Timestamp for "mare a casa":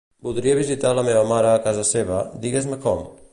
1.33-1.85